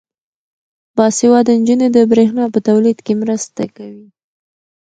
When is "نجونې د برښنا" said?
1.61-2.45